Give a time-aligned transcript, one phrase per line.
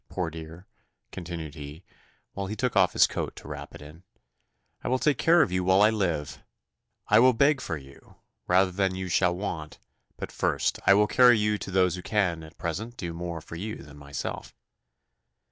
[0.09, 0.65] Poor dear,"
[1.11, 1.83] continued he,
[2.33, 4.01] while he took off his coat to wrap it in,
[4.83, 6.41] "I will take care of you while I live
[7.09, 8.15] I will beg for you,
[8.47, 9.77] rather than you shall want;
[10.17, 13.55] but first, I will carry you to those who can, at present, do more for
[13.57, 14.55] you than myself."